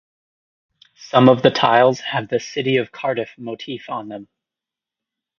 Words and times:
Some 0.95 1.29
of 1.29 1.43
the 1.43 1.51
tiles 1.51 1.99
have 1.99 2.27
the 2.27 2.39
City 2.39 2.77
of 2.77 2.91
Cardiff 2.91 3.35
motif 3.37 3.87
on 3.87 4.09
them. 4.09 4.29